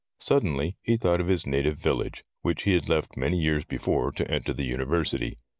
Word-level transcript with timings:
Suddenly 0.19 0.77
he 0.81 0.97
thought 0.97 1.21
of 1.21 1.27
his 1.27 1.45
native 1.45 1.77
village, 1.77 2.23
which 2.41 2.63
he 2.63 2.73
had 2.73 2.89
left 2.89 3.15
many 3.17 3.37
years 3.39 3.65
before 3.65 4.11
to 4.13 4.31
enter 4.31 4.51
the 4.51 4.65
university. 4.65 5.37